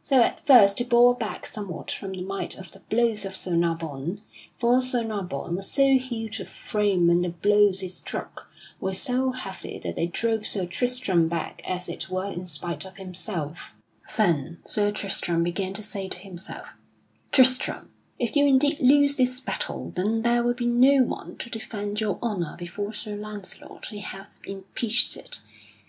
So 0.00 0.20
at 0.22 0.46
first 0.46 0.78
he 0.78 0.84
bore 0.84 1.16
back 1.16 1.44
somewhat 1.44 1.90
from 1.90 2.12
the 2.12 2.22
might 2.22 2.56
of 2.56 2.70
the 2.70 2.78
blows 2.88 3.24
of 3.24 3.36
Sir 3.36 3.56
Nabon. 3.56 4.20
For 4.56 4.80
Sir 4.80 5.02
Nabon 5.02 5.56
was 5.56 5.72
so 5.72 5.98
huge 5.98 6.38
of 6.38 6.48
frame 6.48 7.10
and 7.10 7.24
the 7.24 7.30
blows 7.30 7.80
he 7.80 7.88
struck 7.88 8.48
were 8.78 8.92
so 8.94 9.32
heavy 9.32 9.80
that 9.80 9.96
they 9.96 10.06
drove 10.06 10.46
Sir 10.46 10.66
Tristram 10.66 11.26
back 11.26 11.62
as 11.66 11.88
it 11.88 12.08
were 12.08 12.26
in 12.28 12.46
spite 12.46 12.84
of 12.86 12.94
himself. 12.94 13.74
[Sidenote: 14.06 14.10
Sir 14.12 14.12
Tristram 14.12 14.12
slays 14.12 14.14
Sir 14.14 14.32
Nabon] 14.32 14.44
Then 14.44 14.66
Sir 14.66 14.92
Tristram 14.92 15.42
began 15.42 15.72
to 15.72 15.82
say 15.82 16.08
to 16.08 16.18
himself: 16.20 16.66
"Tristram, 17.32 17.90
if 18.20 18.36
you 18.36 18.46
indeed 18.46 18.78
lose 18.78 19.16
this 19.16 19.40
battle, 19.40 19.90
then 19.96 20.22
there 20.22 20.44
will 20.44 20.54
be 20.54 20.66
no 20.68 21.02
one 21.02 21.36
to 21.38 21.50
defend 21.50 22.00
your 22.00 22.20
honor 22.22 22.54
before 22.56 22.92
Sir 22.92 23.16
Launcelot 23.16 23.86
who 23.86 23.98
hath 23.98 24.42
impeached 24.44 25.16
it." 25.16 25.40